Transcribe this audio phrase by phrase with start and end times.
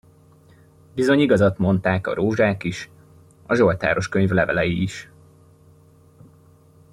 [0.93, 2.89] Bizony igazat mondták a rózsák is,
[3.45, 5.11] a zsoltároskönyv levelei is!